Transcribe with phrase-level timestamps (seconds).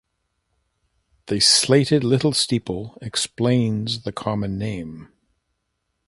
[1.27, 5.09] The slated little steeple explains the common name.